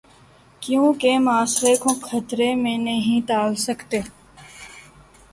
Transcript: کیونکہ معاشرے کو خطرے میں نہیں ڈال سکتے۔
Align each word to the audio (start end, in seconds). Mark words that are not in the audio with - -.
کیونکہ 0.61 1.17
معاشرے 1.19 1.75
کو 1.75 1.89
خطرے 2.01 2.53
میں 2.55 2.77
نہیں 2.77 3.27
ڈال 3.27 3.55
سکتے۔ 3.65 3.99